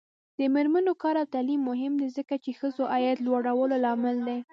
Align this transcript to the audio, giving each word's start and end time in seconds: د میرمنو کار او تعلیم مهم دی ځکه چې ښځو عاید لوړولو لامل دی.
د 0.37 0.39
میرمنو 0.53 0.93
کار 1.03 1.15
او 1.21 1.27
تعلیم 1.33 1.61
مهم 1.69 1.93
دی 2.01 2.09
ځکه 2.17 2.35
چې 2.43 2.57
ښځو 2.59 2.83
عاید 2.93 3.17
لوړولو 3.25 3.75
لامل 3.83 4.17
دی. 4.27 4.39